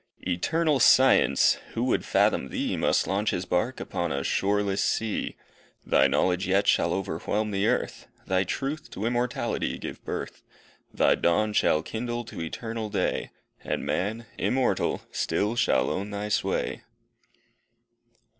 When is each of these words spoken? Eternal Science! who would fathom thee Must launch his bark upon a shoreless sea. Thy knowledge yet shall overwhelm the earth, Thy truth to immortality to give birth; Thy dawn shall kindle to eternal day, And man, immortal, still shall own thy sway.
Eternal 0.27 0.79
Science! 0.79 1.59
who 1.75 1.83
would 1.83 2.03
fathom 2.03 2.49
thee 2.49 2.75
Must 2.75 3.05
launch 3.05 3.29
his 3.29 3.45
bark 3.45 3.79
upon 3.79 4.11
a 4.11 4.23
shoreless 4.23 4.83
sea. 4.83 5.37
Thy 5.85 6.07
knowledge 6.07 6.47
yet 6.47 6.65
shall 6.65 6.91
overwhelm 6.91 7.51
the 7.51 7.67
earth, 7.67 8.07
Thy 8.25 8.43
truth 8.43 8.89
to 8.89 9.05
immortality 9.05 9.73
to 9.73 9.77
give 9.77 10.03
birth; 10.03 10.41
Thy 10.91 11.13
dawn 11.13 11.53
shall 11.53 11.83
kindle 11.83 12.25
to 12.25 12.41
eternal 12.41 12.89
day, 12.89 13.29
And 13.63 13.85
man, 13.85 14.25
immortal, 14.39 15.03
still 15.11 15.55
shall 15.55 15.91
own 15.91 16.09
thy 16.09 16.29
sway. 16.29 16.81